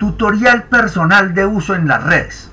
Tutorial 0.00 0.62
personal 0.62 1.34
de 1.34 1.44
uso 1.44 1.74
en 1.74 1.86
las 1.86 2.02
redes. 2.02 2.50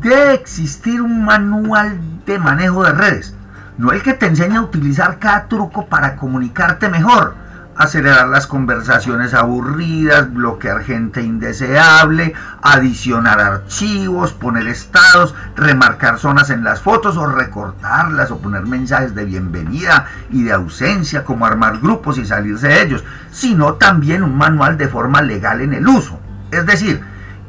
Debe 0.00 0.34
existir 0.34 1.00
un 1.00 1.24
manual 1.24 2.24
de 2.26 2.40
manejo 2.40 2.82
de 2.82 2.90
redes, 2.90 3.36
no 3.78 3.92
el 3.92 4.02
que 4.02 4.14
te 4.14 4.26
enseña 4.26 4.58
a 4.58 4.62
utilizar 4.62 5.20
cada 5.20 5.46
truco 5.46 5.86
para 5.86 6.16
comunicarte 6.16 6.88
mejor, 6.88 7.36
acelerar 7.80 8.28
las 8.28 8.46
conversaciones 8.46 9.32
aburridas, 9.32 10.30
bloquear 10.34 10.84
gente 10.84 11.22
indeseable, 11.22 12.34
adicionar 12.60 13.40
archivos, 13.40 14.34
poner 14.34 14.68
estados, 14.68 15.34
remarcar 15.56 16.18
zonas 16.18 16.50
en 16.50 16.62
las 16.62 16.82
fotos 16.82 17.16
o 17.16 17.24
recortarlas 17.26 18.30
o 18.30 18.38
poner 18.38 18.66
mensajes 18.66 19.14
de 19.14 19.24
bienvenida 19.24 20.08
y 20.30 20.42
de 20.42 20.52
ausencia, 20.52 21.24
como 21.24 21.46
armar 21.46 21.78
grupos 21.78 22.18
y 22.18 22.26
salirse 22.26 22.68
de 22.68 22.82
ellos, 22.82 23.04
sino 23.30 23.74
también 23.74 24.22
un 24.22 24.36
manual 24.36 24.76
de 24.76 24.88
forma 24.88 25.22
legal 25.22 25.62
en 25.62 25.72
el 25.72 25.88
uso. 25.88 26.20
Es 26.50 26.66
decir, 26.66 27.00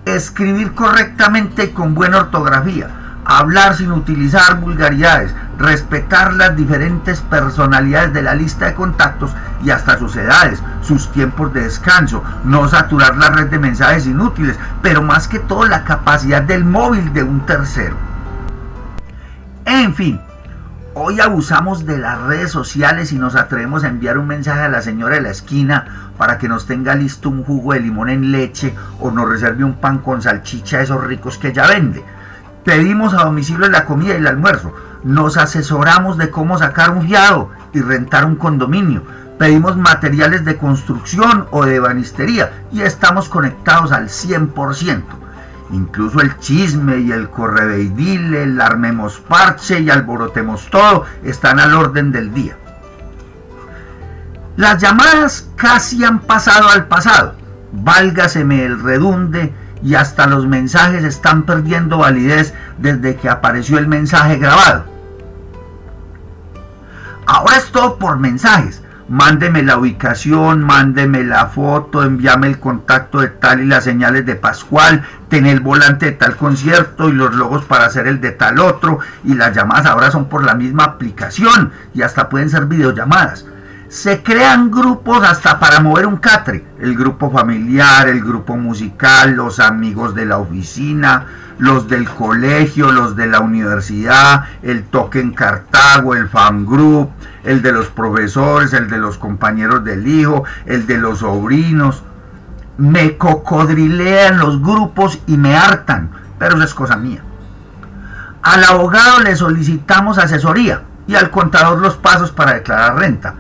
escribir 0.06 0.72
correctamente 0.72 1.66
y 1.66 1.70
con 1.72 1.94
buena 1.94 2.20
ortografía, 2.20 2.88
hablar 3.26 3.76
sin 3.76 3.92
utilizar 3.92 4.62
vulgaridades, 4.62 5.36
respetar 5.58 6.34
las 6.34 6.56
diferentes 6.56 7.20
personalidades 7.20 8.14
de 8.14 8.22
la 8.22 8.34
lista 8.34 8.68
de 8.68 8.76
contactos 8.76 9.36
y 9.64 9.70
hasta 9.70 9.98
sus 9.98 10.16
edades, 10.16 10.62
sus 10.82 11.12
tiempos 11.12 11.54
de 11.54 11.64
descanso, 11.64 12.24
no 12.44 12.68
saturar 12.68 13.18
la 13.18 13.30
red 13.30 13.48
de 13.48 13.60
mensajes 13.60 14.08
inútiles, 14.08 14.58
pero 14.82 15.02
más 15.02 15.28
que 15.28 15.40
todo 15.40 15.66
la 15.66 15.84
capacidad 15.84 16.42
del 16.42 16.66
móvil 16.66 17.14
de 17.14 17.24
un 17.24 17.46
tercero. 17.46 17.96
En 19.66 19.94
fin, 19.94 20.20
hoy 20.94 21.20
abusamos 21.20 21.86
de 21.86 21.98
las 21.98 22.20
redes 22.22 22.52
sociales 22.52 23.12
y 23.12 23.18
nos 23.18 23.36
atrevemos 23.36 23.84
a 23.84 23.90
enviar 23.90 24.18
un 24.18 24.28
mensaje 24.28 24.62
a 24.62 24.70
la 24.70 24.82
señora 24.82 25.16
de 25.16 25.22
la 25.22 25.30
esquina 25.30 26.12
para 26.18 26.38
que 26.38 26.48
nos 26.48 26.66
tenga 26.66 26.96
listo 26.96 27.30
un 27.30 27.44
jugo 27.44 27.74
de 27.74 27.80
limón 27.80 28.10
en 28.10 28.32
leche 28.32 28.76
o 29.00 29.12
nos 29.12 29.30
reserve 29.30 29.64
un 29.64 29.76
pan 29.76 30.00
con 30.00 30.22
salchicha 30.22 30.82
esos 30.82 31.04
ricos 31.04 31.38
que 31.38 31.50
ella 31.50 31.68
vende. 31.68 32.04
Pedimos 32.64 33.14
a 33.16 33.24
domicilio 33.24 33.68
la 33.70 33.86
comida 33.86 34.14
y 34.14 34.18
el 34.18 34.28
almuerzo. 34.28 34.74
Nos 35.04 35.38
asesoramos 35.38 36.18
de 36.18 36.30
cómo 36.30 36.60
sacar 36.60 36.92
un 36.92 37.08
fiado 37.08 37.50
y 37.74 37.82
rentar 37.82 38.24
un 38.24 38.36
condominio. 38.36 39.04
Pedimos 39.42 39.76
materiales 39.76 40.46
de 40.46 40.56
construcción 40.56 41.48
o 41.50 41.66
de 41.66 41.80
banistería 41.80 42.52
y 42.72 42.84
estamos 42.84 43.28
conectados 43.28 43.92
al 43.92 44.08
100%. 44.08 45.02
Incluso 45.72 46.22
el 46.22 46.38
chisme 46.38 47.00
y 47.00 47.12
el 47.12 47.28
correveidile, 47.28 48.44
el 48.44 48.62
armemos 48.62 49.20
parche 49.20 49.80
y 49.80 49.90
alborotemos 49.90 50.70
todo 50.70 51.06
están 51.24 51.60
al 51.60 51.74
orden 51.74 52.12
del 52.12 52.32
día. 52.36 52.56
Las 54.58 54.80
llamadas 54.80 55.50
casi 55.56 56.04
han 56.04 56.20
pasado 56.20 56.70
al 56.70 56.86
pasado. 56.86 57.34
Válgaseme 57.72 58.64
el 58.64 58.80
redunde 58.80 59.56
y 59.82 59.96
hasta 59.96 60.28
los 60.28 60.46
mensajes 60.46 61.04
están 61.04 61.48
perdiendo 61.48 61.98
validez 61.98 62.54
desde 62.78 63.16
que 63.16 63.28
apareció 63.28 63.80
el 63.80 63.88
mensaje 63.88 64.38
grabado. 64.38 64.86
Ahora 67.26 67.56
es 67.56 67.72
todo 67.72 67.98
por 67.98 68.20
mensajes. 68.20 68.84
Mándeme 69.12 69.62
la 69.62 69.78
ubicación, 69.78 70.64
mándeme 70.64 71.26
la 71.26 71.48
foto, 71.48 72.02
envíame 72.02 72.48
el 72.48 72.60
contacto 72.60 73.20
de 73.20 73.28
tal 73.28 73.60
y 73.60 73.66
las 73.66 73.84
señales 73.84 74.26
de 74.26 74.36
Pascual, 74.36 75.04
ten 75.28 75.48
el 75.48 75.60
volante 75.60 76.06
de 76.06 76.12
tal 76.14 76.38
concierto 76.38 77.10
y 77.10 77.12
los 77.12 77.36
logos 77.36 77.66
para 77.66 77.88
hacer 77.88 78.08
el 78.08 78.22
de 78.22 78.32
tal 78.32 78.60
otro. 78.60 79.00
Y 79.26 79.34
las 79.34 79.54
llamadas 79.54 79.88
ahora 79.88 80.12
son 80.12 80.30
por 80.30 80.46
la 80.46 80.56
misma 80.56 80.86
aplicación 80.86 81.74
y 81.94 82.04
hasta 82.04 82.30
pueden 82.30 82.50
ser 82.50 82.68
videollamadas 82.68 83.46
se 83.90 84.24
crean 84.24 84.72
grupos 84.72 85.22
hasta 85.22 85.60
para 85.60 85.82
mover 85.82 86.06
un 86.06 86.16
catre. 86.16 86.64
El 86.80 86.96
grupo 86.96 87.30
familiar, 87.30 88.08
el 88.08 88.22
grupo 88.22 88.56
musical, 88.56 89.34
los 89.34 89.60
amigos 89.60 90.16
de 90.16 90.26
la 90.26 90.38
oficina, 90.38 91.26
los 91.62 91.88
del 91.88 92.10
colegio, 92.10 92.92
los 92.92 93.16
de 93.16 93.28
la 93.28 93.40
universidad, 93.40 94.46
el 94.64 94.84
toque 94.84 95.20
en 95.20 95.32
Cartago, 95.32 96.16
el 96.16 96.28
fan 96.28 96.66
group, 96.66 97.12
el 97.44 97.62
de 97.62 97.72
los 97.72 97.86
profesores, 97.86 98.74
el 98.74 98.90
de 98.90 98.98
los 98.98 99.20
compañeros 99.20 99.84
del 99.86 100.08
hijo, 100.08 100.44
el 100.66 100.88
de 100.88 100.98
los 100.98 101.20
sobrinos. 101.20 102.02
Me 102.80 103.16
cocodrilean 103.16 104.40
los 104.40 104.60
grupos 104.60 105.20
y 105.28 105.38
me 105.38 105.56
hartan, 105.56 106.10
pero 106.40 106.56
eso 106.56 106.64
es 106.64 106.74
cosa 106.74 106.96
mía. 106.96 107.22
Al 108.42 108.64
abogado 108.64 109.20
le 109.20 109.36
solicitamos 109.36 110.18
asesoría 110.18 110.82
y 111.06 111.14
al 111.14 111.30
contador 111.30 111.78
los 111.78 111.96
pasos 111.96 112.32
para 112.32 112.56
declarar 112.56 112.96
renta 112.96 113.36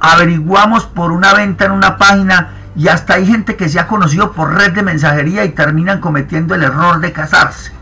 averiguamos 0.00 0.86
por 0.86 1.12
una 1.12 1.34
venta 1.34 1.66
en 1.66 1.72
una 1.72 1.98
página 1.98 2.48
y 2.80 2.88
hasta 2.88 3.12
hay 3.12 3.26
gente 3.26 3.56
que 3.56 3.68
se 3.68 3.78
ha 3.78 3.86
conocido 3.86 4.32
por 4.32 4.54
red 4.54 4.72
de 4.72 4.82
mensajería 4.82 5.44
y 5.44 5.50
terminan 5.50 6.00
cometiendo 6.00 6.54
el 6.54 6.62
error 6.62 6.98
de 7.00 7.12
casarse. 7.12 7.72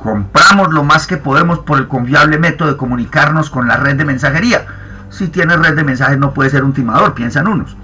Compramos 0.00 0.72
lo 0.72 0.82
más 0.82 1.06
que 1.06 1.18
podemos 1.18 1.60
por 1.60 1.78
el 1.78 1.86
confiable 1.86 2.36
método 2.36 2.72
de 2.72 2.76
comunicarnos 2.76 3.48
con 3.48 3.68
la 3.68 3.76
red 3.76 3.94
de 3.94 4.04
mensajería. 4.04 4.66
Si 5.08 5.28
tienes 5.28 5.60
red 5.60 5.76
de 5.76 5.84
mensajes 5.84 6.18
no 6.18 6.34
puede 6.34 6.50
ser 6.50 6.64
un 6.64 6.72
timador, 6.72 7.14
piensan 7.14 7.46
unos. 7.46 7.76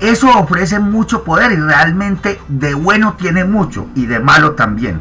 Eso 0.00 0.38
ofrece 0.38 0.78
mucho 0.80 1.24
poder 1.24 1.52
y 1.52 1.56
realmente 1.56 2.38
de 2.48 2.74
bueno 2.74 3.14
tiene 3.14 3.46
mucho 3.46 3.86
y 3.94 4.04
de 4.04 4.20
malo 4.20 4.52
también. 4.52 5.00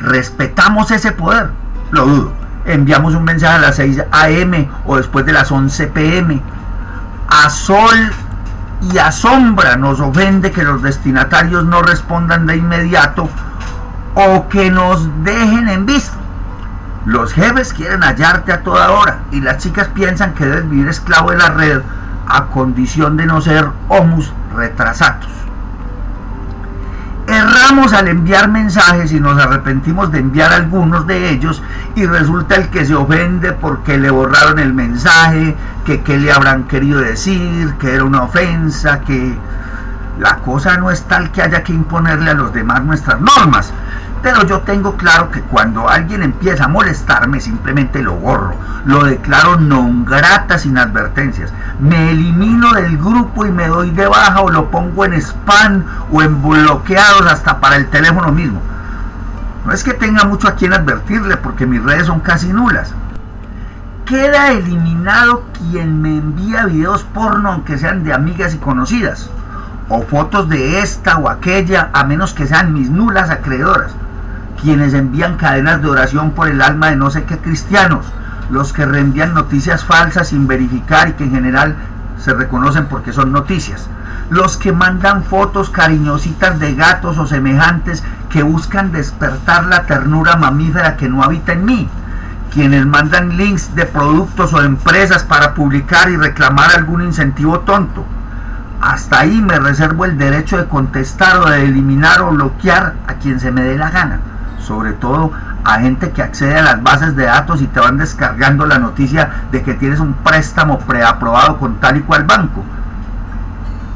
¿Respetamos 0.00 0.90
ese 0.90 1.12
poder? 1.12 1.50
Lo 1.90 2.06
dudo 2.06 2.46
enviamos 2.64 3.14
un 3.14 3.24
mensaje 3.24 3.56
a 3.56 3.60
las 3.60 3.76
6 3.76 4.04
a.m. 4.10 4.68
o 4.86 4.96
después 4.96 5.26
de 5.26 5.32
las 5.32 5.52
11 5.52 5.88
p.m. 5.88 6.42
A 7.28 7.50
sol 7.50 8.10
y 8.80 8.98
a 8.98 9.10
sombra 9.10 9.76
nos 9.76 10.00
ofende 10.00 10.52
que 10.52 10.62
los 10.62 10.82
destinatarios 10.82 11.64
no 11.64 11.82
respondan 11.82 12.46
de 12.46 12.56
inmediato 12.56 13.28
o 14.14 14.48
que 14.48 14.70
nos 14.70 15.08
dejen 15.24 15.68
en 15.68 15.86
visto. 15.86 16.16
Los 17.04 17.32
jefes 17.32 17.72
quieren 17.72 18.02
hallarte 18.02 18.52
a 18.52 18.62
toda 18.62 18.90
hora 18.90 19.20
y 19.30 19.40
las 19.40 19.58
chicas 19.58 19.88
piensan 19.88 20.34
que 20.34 20.44
debes 20.44 20.68
vivir 20.68 20.88
esclavo 20.88 21.30
de 21.30 21.38
la 21.38 21.50
red 21.50 21.80
a 22.26 22.46
condición 22.46 23.16
de 23.16 23.26
no 23.26 23.40
ser 23.40 23.68
homus 23.88 24.32
retrasados. 24.54 25.45
Al 27.76 28.08
enviar 28.08 28.48
mensajes 28.48 29.12
y 29.12 29.20
nos 29.20 29.38
arrepentimos 29.38 30.10
de 30.10 30.18
enviar 30.18 30.50
algunos 30.50 31.06
de 31.06 31.28
ellos 31.30 31.62
y 31.94 32.06
resulta 32.06 32.54
el 32.54 32.70
que 32.70 32.86
se 32.86 32.94
ofende 32.94 33.52
porque 33.52 33.98
le 33.98 34.08
borraron 34.08 34.58
el 34.58 34.72
mensaje, 34.72 35.54
que 35.84 36.00
qué 36.00 36.16
le 36.16 36.32
habrán 36.32 36.64
querido 36.64 37.00
decir, 37.00 37.74
que 37.74 37.94
era 37.94 38.04
una 38.04 38.22
ofensa, 38.22 39.00
que 39.00 39.36
la 40.18 40.38
cosa 40.38 40.78
no 40.78 40.90
es 40.90 41.02
tal 41.02 41.30
que 41.30 41.42
haya 41.42 41.62
que 41.62 41.74
imponerle 41.74 42.30
a 42.30 42.34
los 42.34 42.52
demás 42.52 42.82
nuestras 42.82 43.20
normas. 43.20 43.72
Pero 44.26 44.44
yo 44.44 44.62
tengo 44.62 44.96
claro 44.96 45.30
que 45.30 45.40
cuando 45.40 45.88
alguien 45.88 46.20
empieza 46.20 46.64
a 46.64 46.68
molestarme, 46.68 47.38
simplemente 47.38 48.02
lo 48.02 48.14
borro, 48.14 48.56
lo 48.84 49.04
declaro 49.04 49.54
non 49.54 50.04
grata 50.04 50.58
sin 50.58 50.78
advertencias, 50.78 51.52
me 51.78 52.10
elimino 52.10 52.72
del 52.72 52.98
grupo 52.98 53.46
y 53.46 53.52
me 53.52 53.68
doy 53.68 53.92
de 53.92 54.08
baja 54.08 54.40
o 54.40 54.50
lo 54.50 54.68
pongo 54.68 55.04
en 55.04 55.12
spam 55.12 55.84
o 56.10 56.22
en 56.22 56.42
bloqueados 56.42 57.24
hasta 57.30 57.60
para 57.60 57.76
el 57.76 57.86
teléfono 57.86 58.32
mismo. 58.32 58.60
No 59.64 59.72
es 59.72 59.84
que 59.84 59.94
tenga 59.94 60.24
mucho 60.24 60.48
a 60.48 60.56
quien 60.56 60.72
advertirle 60.72 61.36
porque 61.36 61.64
mis 61.64 61.84
redes 61.84 62.08
son 62.08 62.18
casi 62.18 62.52
nulas. 62.52 62.92
Queda 64.06 64.50
eliminado 64.50 65.44
quien 65.56 66.02
me 66.02 66.16
envía 66.16 66.66
videos 66.66 67.04
porno 67.04 67.52
aunque 67.52 67.78
sean 67.78 68.02
de 68.02 68.12
amigas 68.12 68.54
y 68.54 68.58
conocidas 68.58 69.30
o 69.88 70.02
fotos 70.02 70.48
de 70.48 70.80
esta 70.80 71.16
o 71.18 71.28
aquella 71.28 71.90
a 71.92 72.02
menos 72.02 72.34
que 72.34 72.48
sean 72.48 72.74
mis 72.74 72.90
nulas 72.90 73.30
acreedoras 73.30 73.94
quienes 74.60 74.94
envían 74.94 75.36
cadenas 75.36 75.82
de 75.82 75.88
oración 75.88 76.32
por 76.32 76.48
el 76.48 76.62
alma 76.62 76.88
de 76.88 76.96
no 76.96 77.10
sé 77.10 77.24
qué 77.24 77.38
cristianos, 77.38 78.06
los 78.50 78.72
que 78.72 78.86
reenvían 78.86 79.34
noticias 79.34 79.84
falsas 79.84 80.28
sin 80.28 80.46
verificar 80.46 81.08
y 81.08 81.12
que 81.12 81.24
en 81.24 81.32
general 81.32 81.76
se 82.18 82.32
reconocen 82.32 82.86
porque 82.86 83.12
son 83.12 83.32
noticias, 83.32 83.88
los 84.30 84.56
que 84.56 84.72
mandan 84.72 85.24
fotos 85.24 85.70
cariñositas 85.70 86.58
de 86.58 86.74
gatos 86.74 87.18
o 87.18 87.26
semejantes 87.26 88.02
que 88.30 88.42
buscan 88.42 88.92
despertar 88.92 89.66
la 89.66 89.84
ternura 89.84 90.36
mamífera 90.36 90.96
que 90.96 91.08
no 91.08 91.22
habita 91.22 91.52
en 91.52 91.64
mí, 91.64 91.88
quienes 92.52 92.86
mandan 92.86 93.36
links 93.36 93.74
de 93.74 93.84
productos 93.84 94.52
o 94.52 94.62
empresas 94.62 95.24
para 95.24 95.54
publicar 95.54 96.10
y 96.10 96.16
reclamar 96.16 96.70
algún 96.74 97.02
incentivo 97.02 97.60
tonto. 97.60 98.04
Hasta 98.80 99.20
ahí 99.20 99.40
me 99.40 99.58
reservo 99.58 100.04
el 100.04 100.18
derecho 100.18 100.58
de 100.58 100.66
contestar 100.66 101.38
o 101.38 101.50
de 101.50 101.64
eliminar 101.64 102.20
o 102.20 102.30
bloquear 102.30 102.94
a 103.06 103.14
quien 103.14 103.40
se 103.40 103.50
me 103.50 103.62
dé 103.62 103.76
la 103.76 103.90
gana 103.90 104.20
sobre 104.66 104.92
todo 104.92 105.30
a 105.64 105.80
gente 105.80 106.10
que 106.10 106.22
accede 106.22 106.58
a 106.58 106.62
las 106.62 106.82
bases 106.82 107.16
de 107.16 107.26
datos 107.26 107.62
y 107.62 107.66
te 107.66 107.80
van 107.80 107.96
descargando 107.96 108.66
la 108.66 108.78
noticia 108.78 109.46
de 109.52 109.62
que 109.62 109.74
tienes 109.74 110.00
un 110.00 110.14
préstamo 110.14 110.78
preaprobado 110.80 111.58
con 111.58 111.76
tal 111.76 111.96
y 111.96 112.00
cual 112.00 112.24
banco. 112.24 112.64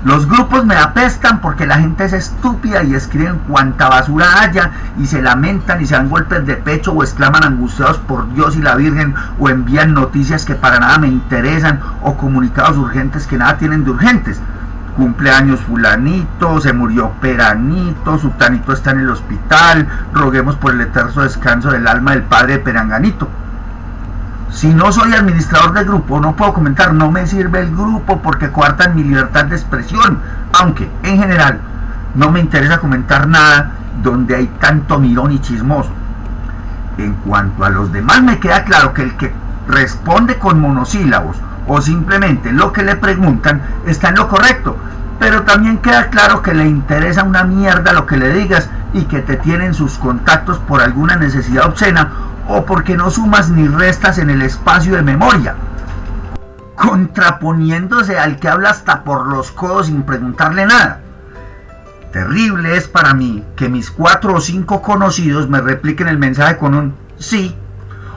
Los 0.02 0.26
grupos 0.26 0.64
me 0.64 0.76
apestan 0.76 1.42
porque 1.42 1.66
la 1.66 1.78
gente 1.78 2.06
es 2.06 2.14
estúpida 2.14 2.82
y 2.82 2.94
escriben 2.94 3.38
cuanta 3.46 3.90
basura 3.90 4.40
haya 4.40 4.70
y 4.98 5.04
se 5.06 5.20
lamentan 5.20 5.82
y 5.82 5.86
se 5.86 5.94
dan 5.94 6.08
golpes 6.08 6.46
de 6.46 6.56
pecho 6.56 6.92
o 6.92 7.02
exclaman 7.02 7.44
angustiados 7.44 7.98
por 7.98 8.32
Dios 8.32 8.56
y 8.56 8.62
la 8.62 8.76
Virgen 8.76 9.14
o 9.38 9.50
envían 9.50 9.92
noticias 9.92 10.46
que 10.46 10.54
para 10.54 10.80
nada 10.80 10.96
me 10.98 11.08
interesan 11.08 11.80
o 12.02 12.16
comunicados 12.16 12.78
urgentes 12.78 13.26
que 13.26 13.36
nada 13.36 13.58
tienen 13.58 13.84
de 13.84 13.90
urgentes 13.90 14.40
cumpleaños 15.00 15.60
fulanito, 15.60 16.60
se 16.60 16.74
murió 16.74 17.12
peranito, 17.22 18.18
sultanito 18.18 18.74
está 18.74 18.90
en 18.90 19.00
el 19.00 19.08
hospital, 19.08 19.88
roguemos 20.12 20.56
por 20.56 20.74
el 20.74 20.82
eterno 20.82 21.22
descanso 21.22 21.70
del 21.70 21.88
alma 21.88 22.10
del 22.10 22.24
padre 22.24 22.54
de 22.54 22.58
peranganito. 22.58 23.26
Si 24.50 24.68
no 24.68 24.92
soy 24.92 25.14
administrador 25.14 25.72
de 25.72 25.84
grupo, 25.84 26.20
no 26.20 26.36
puedo 26.36 26.52
comentar, 26.52 26.92
no 26.92 27.10
me 27.10 27.26
sirve 27.26 27.60
el 27.60 27.74
grupo 27.74 28.20
porque 28.20 28.50
coartan 28.50 28.94
mi 28.94 29.02
libertad 29.02 29.46
de 29.46 29.56
expresión, 29.56 30.18
aunque 30.52 30.90
en 31.02 31.18
general 31.18 31.60
no 32.14 32.30
me 32.30 32.40
interesa 32.40 32.76
comentar 32.76 33.26
nada 33.26 33.70
donde 34.02 34.36
hay 34.36 34.48
tanto 34.60 34.98
mirón 34.98 35.32
y 35.32 35.38
chismoso. 35.38 35.92
En 36.98 37.14
cuanto 37.14 37.64
a 37.64 37.70
los 37.70 37.90
demás, 37.90 38.22
me 38.22 38.38
queda 38.38 38.64
claro 38.64 38.92
que 38.92 39.04
el 39.04 39.16
que 39.16 39.32
responde 39.66 40.36
con 40.36 40.60
monosílabos 40.60 41.38
o 41.66 41.80
simplemente 41.80 42.52
lo 42.52 42.72
que 42.72 42.82
le 42.82 42.96
preguntan 42.96 43.62
está 43.86 44.08
en 44.08 44.16
lo 44.16 44.28
correcto, 44.28 44.76
pero 45.18 45.42
también 45.42 45.78
queda 45.78 46.08
claro 46.08 46.42
que 46.42 46.54
le 46.54 46.66
interesa 46.66 47.24
una 47.24 47.44
mierda 47.44 47.92
lo 47.92 48.06
que 48.06 48.16
le 48.16 48.32
digas 48.32 48.70
y 48.92 49.04
que 49.04 49.20
te 49.20 49.36
tienen 49.36 49.74
sus 49.74 49.98
contactos 49.98 50.58
por 50.58 50.80
alguna 50.80 51.16
necesidad 51.16 51.66
obscena 51.66 52.10
o 52.48 52.64
porque 52.64 52.96
no 52.96 53.10
sumas 53.10 53.50
ni 53.50 53.68
restas 53.68 54.18
en 54.18 54.30
el 54.30 54.42
espacio 54.42 54.96
de 54.96 55.02
memoria, 55.02 55.54
contraponiéndose 56.74 58.18
al 58.18 58.38
que 58.38 58.48
habla 58.48 58.70
hasta 58.70 59.04
por 59.04 59.26
los 59.26 59.52
codos 59.52 59.86
sin 59.86 60.02
preguntarle 60.02 60.66
nada. 60.66 61.00
Terrible 62.12 62.76
es 62.76 62.88
para 62.88 63.14
mí 63.14 63.44
que 63.54 63.68
mis 63.68 63.90
cuatro 63.90 64.34
o 64.34 64.40
cinco 64.40 64.82
conocidos 64.82 65.48
me 65.48 65.60
repliquen 65.60 66.08
el 66.08 66.18
mensaje 66.18 66.56
con 66.56 66.74
un 66.74 66.94
sí 67.18 67.54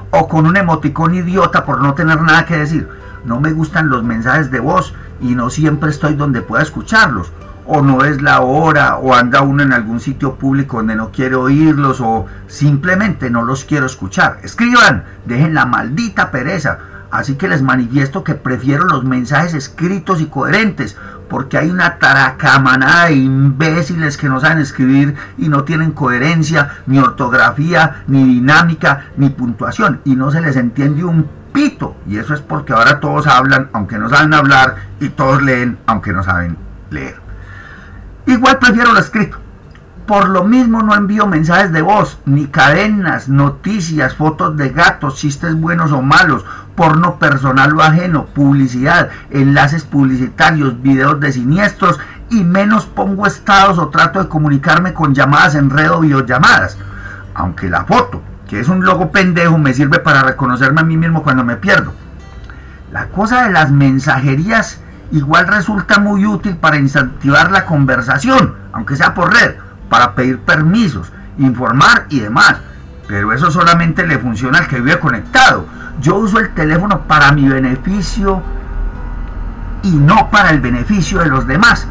o 0.09 0.27
con 0.27 0.47
un 0.47 0.57
emoticón 0.57 1.13
idiota 1.13 1.63
por 1.63 1.81
no 1.81 1.93
tener 1.93 2.21
nada 2.21 2.45
que 2.45 2.57
decir. 2.57 2.89
No 3.25 3.39
me 3.39 3.51
gustan 3.51 3.89
los 3.89 4.03
mensajes 4.03 4.51
de 4.51 4.59
voz 4.59 4.93
y 5.21 5.35
no 5.35 5.49
siempre 5.49 5.89
estoy 5.89 6.15
donde 6.15 6.41
pueda 6.41 6.63
escucharlos. 6.63 7.31
O 7.65 7.81
no 7.81 8.03
es 8.03 8.21
la 8.21 8.41
hora, 8.41 8.97
o 8.97 9.13
anda 9.13 9.41
uno 9.41 9.63
en 9.63 9.71
algún 9.71 10.01
sitio 10.01 10.35
público 10.35 10.77
donde 10.77 10.95
no 10.95 11.11
quiere 11.11 11.35
oírlos, 11.35 12.01
o 12.01 12.25
simplemente 12.47 13.29
no 13.29 13.43
los 13.43 13.63
quiero 13.63 13.85
escuchar. 13.85 14.39
Escriban, 14.43 15.05
dejen 15.25 15.53
la 15.53 15.65
maldita 15.65 16.29
pereza. 16.29 16.79
Así 17.09 17.35
que 17.35 17.47
les 17.47 17.61
manifiesto 17.61 18.23
que 18.23 18.33
prefiero 18.33 18.85
los 18.85 19.05
mensajes 19.05 19.53
escritos 19.53 20.19
y 20.19 20.25
coherentes, 20.25 20.97
porque 21.29 21.57
hay 21.57 21.69
una 21.69 21.99
taracamanada 21.99 23.05
de 23.05 23.15
imbéciles 23.15 24.17
que 24.17 24.27
no 24.27 24.41
saben 24.41 24.57
escribir 24.57 25.15
y 25.37 25.47
no 25.47 25.63
tienen 25.63 25.91
coherencia, 25.91 26.79
ni 26.85 26.99
ortografía, 26.99 28.03
ni 28.07 28.25
dinámica, 28.25 29.05
ni 29.15 29.29
puntuación, 29.29 30.01
y 30.03 30.15
no 30.15 30.31
se 30.31 30.41
les 30.41 30.57
entiende 30.57 31.03
un 31.05 31.29
Y 32.07 32.17
eso 32.17 32.33
es 32.33 32.41
porque 32.41 32.73
ahora 32.73 32.99
todos 32.99 33.27
hablan, 33.27 33.69
aunque 33.73 33.97
no 33.97 34.09
saben 34.09 34.33
hablar, 34.33 34.75
y 34.99 35.09
todos 35.09 35.41
leen, 35.41 35.77
aunque 35.85 36.11
no 36.11 36.23
saben 36.23 36.57
leer. 36.89 37.15
Igual 38.25 38.59
prefiero 38.59 38.93
lo 38.93 38.99
escrito. 38.99 39.37
Por 40.05 40.27
lo 40.27 40.43
mismo 40.43 40.81
no 40.81 40.93
envío 40.95 41.27
mensajes 41.27 41.71
de 41.71 41.81
voz, 41.81 42.19
ni 42.25 42.47
cadenas, 42.47 43.29
noticias, 43.29 44.15
fotos 44.15 44.57
de 44.57 44.69
gatos, 44.69 45.15
chistes 45.15 45.55
buenos 45.55 45.93
o 45.93 46.01
malos, 46.01 46.43
porno 46.75 47.17
personal 47.19 47.73
o 47.77 47.81
ajeno, 47.81 48.25
publicidad, 48.25 49.09
enlaces 49.29 49.85
publicitarios, 49.85 50.81
videos 50.81 51.21
de 51.21 51.31
siniestros 51.31 51.99
y 52.29 52.43
menos 52.43 52.85
pongo 52.85 53.25
estados 53.25 53.77
o 53.77 53.87
trato 53.87 54.21
de 54.21 54.27
comunicarme 54.27 54.93
con 54.93 55.13
llamadas 55.13 55.55
en 55.55 55.69
red 55.69 55.89
o 55.91 56.01
videollamadas. 56.01 56.77
Aunque 57.33 57.69
la 57.69 57.85
foto, 57.85 58.21
que 58.53 58.59
es 58.59 58.69
un 58.69 58.85
logo 58.85 59.11
pendejo, 59.11 59.57
me 59.57 59.73
sirve 59.73 59.97
para 59.97 60.21
reconocerme 60.21 60.81
a 60.81 60.83
mí 60.83 60.95
mismo 60.95 61.23
cuando 61.23 61.43
me 61.43 61.55
pierdo. 61.55 61.91
La 62.91 63.07
cosa 63.07 63.45
de 63.45 63.51
las 63.51 63.71
mensajerías 63.71 64.79
igual 65.11 65.47
resulta 65.47 65.97
muy 65.97 66.27
útil 66.27 66.57
para 66.57 66.77
incentivar 66.77 67.49
la 67.49 67.65
conversación, 67.65 68.53
aunque 68.71 68.95
sea 68.95 69.15
por 69.15 69.33
red 69.33 69.55
para 69.89 70.13
pedir 70.13 70.37
permisos, 70.37 71.11
informar 71.39 72.05
y 72.09 72.19
demás. 72.19 72.57
Pero 73.07 73.33
eso 73.33 73.49
solamente 73.49 74.05
le 74.05 74.19
funciona 74.19 74.59
al 74.59 74.67
que 74.67 74.79
vive 74.79 74.99
conectado. 74.99 75.65
Yo 75.99 76.17
uso 76.17 76.37
el 76.37 76.53
teléfono 76.53 77.07
para 77.07 77.31
mi 77.31 77.49
beneficio 77.49 78.43
y 79.81 79.93
no 79.95 80.29
para 80.29 80.51
el 80.51 80.61
beneficio 80.61 81.21
de 81.21 81.25
los 81.25 81.47
demás. 81.47 81.87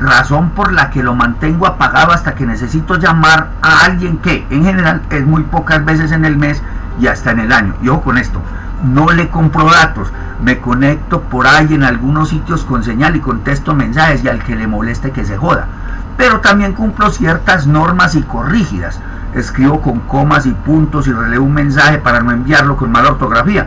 Razón 0.00 0.50
por 0.50 0.72
la 0.72 0.90
que 0.90 1.02
lo 1.02 1.14
mantengo 1.14 1.66
apagado 1.66 2.12
hasta 2.12 2.34
que 2.34 2.46
necesito 2.46 2.96
llamar 2.96 3.48
a 3.62 3.84
alguien 3.86 4.18
que 4.18 4.46
en 4.50 4.64
general 4.64 5.02
es 5.10 5.24
muy 5.24 5.42
pocas 5.44 5.84
veces 5.84 6.12
en 6.12 6.24
el 6.24 6.36
mes 6.36 6.62
y 7.00 7.06
hasta 7.06 7.30
en 7.30 7.40
el 7.40 7.52
año. 7.52 7.74
Yo 7.82 8.02
con 8.02 8.18
esto, 8.18 8.40
no 8.84 9.10
le 9.10 9.28
compro 9.28 9.70
datos, 9.70 10.12
me 10.42 10.58
conecto 10.60 11.22
por 11.22 11.46
ahí 11.46 11.72
en 11.72 11.82
algunos 11.82 12.28
sitios 12.28 12.64
con 12.64 12.84
señal 12.84 13.16
y 13.16 13.20
contesto 13.20 13.74
mensajes 13.74 14.22
y 14.22 14.28
al 14.28 14.42
que 14.42 14.54
le 14.54 14.66
moleste 14.66 15.12
que 15.12 15.24
se 15.24 15.36
joda 15.38 15.68
pero 16.16 16.40
también 16.40 16.72
cumplo 16.72 17.10
ciertas 17.10 17.66
normas 17.66 18.12
psicorrígidas. 18.12 19.00
Escribo 19.34 19.82
con 19.82 20.00
comas 20.00 20.46
y 20.46 20.52
puntos 20.52 21.06
y 21.06 21.12
releo 21.12 21.42
un 21.42 21.52
mensaje 21.52 21.98
para 21.98 22.20
no 22.20 22.32
enviarlo 22.32 22.76
con 22.76 22.90
mala 22.90 23.10
ortografía. 23.10 23.66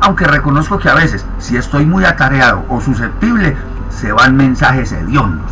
Aunque 0.00 0.26
reconozco 0.26 0.78
que 0.78 0.88
a 0.88 0.94
veces, 0.94 1.26
si 1.38 1.56
estoy 1.56 1.84
muy 1.84 2.04
atareado 2.04 2.64
o 2.68 2.80
susceptible, 2.80 3.56
se 3.94 4.12
van 4.12 4.36
mensajes 4.36 4.92
hediondos. 4.92 5.50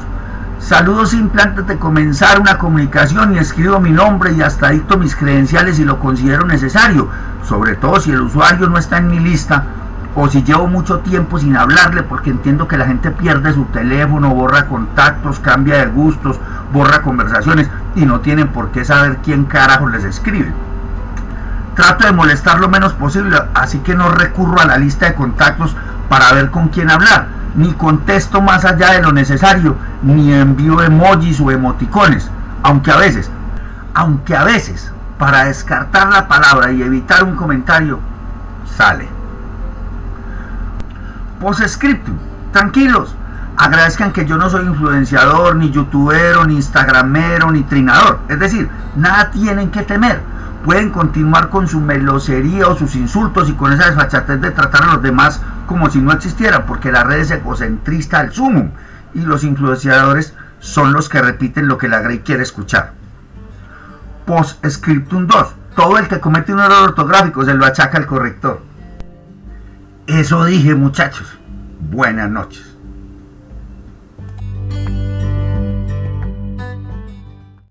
Saludo 0.59 1.07
simple 1.07 1.43
antes 1.43 1.67
de 1.67 1.79
comenzar 1.79 2.41
una 2.41 2.59
comunicación 2.59 3.35
y 3.35 3.39
escribo 3.39 3.81
mi 3.81 3.91
nombre 3.91 4.33
y 4.33 4.43
hasta 4.43 4.71
dicto 4.71 4.97
mis 4.97 5.17
credenciales 5.17 5.77
si 5.77 5.85
lo 5.85 5.99
considero 5.99 6.47
necesario, 6.47 7.09
sobre 7.45 7.75
todo 7.75 7.99
si 7.99 8.13
el 8.13 8.21
usuario 8.21 8.69
no 8.69 8.79
está 8.79 8.99
en 8.99 9.09
mi 9.09 9.19
lista 9.19 9.65
o 10.15 10.29
si 10.29 10.43
llevo 10.45 10.67
mucho 10.67 10.99
tiempo 11.01 11.39
sin 11.39 11.57
hablarle 11.57 12.03
porque 12.03 12.31
entiendo 12.31 12.69
que 12.69 12.77
la 12.77 12.87
gente 12.87 13.11
pierde 13.11 13.53
su 13.53 13.65
teléfono, 13.67 14.35
borra 14.35 14.67
contactos, 14.67 15.41
cambia 15.41 15.79
de 15.79 15.87
gustos, 15.87 16.39
borra 16.73 17.03
conversaciones 17.03 17.69
y 17.97 18.05
no 18.05 18.21
tienen 18.21 18.49
por 18.49 18.71
qué 18.71 18.85
saber 18.85 19.19
quién 19.25 19.45
carajo 19.47 19.89
les 19.89 20.05
escribe. 20.05 20.53
Trato 21.75 22.05
de 22.05 22.13
molestar 22.13 22.61
lo 22.61 22.69
menos 22.69 22.93
posible, 22.93 23.37
así 23.55 23.79
que 23.79 23.95
no 23.95 24.11
recurro 24.11 24.61
a 24.61 24.67
la 24.67 24.77
lista 24.77 25.07
de 25.07 25.15
contactos 25.15 25.75
para 26.09 26.33
ver 26.35 26.51
con 26.51 26.69
quién 26.69 26.91
hablar, 26.91 27.29
ni 27.55 27.73
contesto 27.73 28.41
más 28.41 28.65
allá 28.65 28.93
de 28.93 29.03
lo 29.03 29.13
necesario, 29.13 29.77
ni 30.03 30.33
envío 30.33 30.83
emojis 30.83 31.41
o 31.41 31.51
emoticones, 31.51 32.31
aunque 32.63 32.91
a 32.91 32.97
veces, 32.97 33.31
aunque 33.95 34.37
a 34.37 34.45
veces, 34.45 34.93
para 35.19 35.45
descartar 35.45 36.09
la 36.09 36.29
palabra 36.29 36.73
y 36.73 36.83
evitar 36.83 37.25
un 37.25 37.37
comentario, 37.37 38.01
sale. 38.77 39.09
Postscriptum. 41.41 42.15
Tranquilos. 42.53 43.15
Agradezcan 43.57 44.13
que 44.13 44.25
yo 44.25 44.37
no 44.37 44.49
soy 44.49 44.65
influenciador, 44.67 45.57
ni 45.57 45.71
youtubero, 45.71 46.45
ni 46.47 46.55
instagramero, 46.55 47.51
ni 47.51 47.63
trinador. 47.63 48.21
Es 48.29 48.39
decir, 48.39 48.71
nada 48.97 49.31
tienen 49.31 49.71
que 49.71 49.83
temer. 49.83 50.23
Pueden 50.65 50.91
continuar 50.91 51.51
con 51.51 51.67
su 51.67 51.81
melosería 51.81 52.69
o 52.69 52.77
sus 52.77 52.95
insultos 52.95 53.49
y 53.49 53.55
con 53.55 53.73
esa 53.73 53.87
desfachatez 53.87 54.41
de 54.41 54.51
tratar 54.53 54.85
a 54.85 54.95
los 54.95 55.03
demás 55.03 55.41
como 55.67 55.91
si 55.91 56.01
no 56.01 56.13
existieran, 56.13 56.67
porque 56.67 56.93
la 56.93 57.05
red 57.05 57.21
es 57.21 57.31
egocentrista 57.31 58.21
al 58.21 58.33
sumum 58.33 58.71
y 59.15 59.23
los 59.23 59.45
influenciadores 59.45 60.35
son 60.61 60.93
los 60.93 61.09
que 61.09 61.21
repiten 61.21 61.67
lo 61.67 61.79
que 61.79 61.89
la 61.89 62.01
Grey 62.01 62.21
quiere 62.21 62.43
escuchar. 62.43 62.93
Postscriptum 64.27 65.27
2. 65.27 65.55
Todo 65.75 65.99
el 65.99 66.07
que 66.07 66.21
comete 66.21 66.53
un 66.53 66.61
error 66.61 66.91
ortográfico 66.91 67.45
se 67.45 67.55
lo 67.55 67.67
achaca 67.67 67.99
al 67.99 68.07
corrector. 68.07 68.63
Eso 70.07 70.45
dije 70.45 70.75
muchachos. 70.75 71.39
Buenas 71.81 72.31
noches. 72.31 72.72